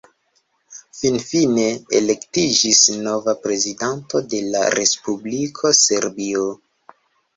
Finfine 0.99 1.65
elektiĝis 1.99 2.81
nova 3.07 3.35
prezidanto 3.45 4.23
de 4.33 4.41
la 4.57 4.65
respubliko 4.81 5.77
Serbio. 5.85 6.49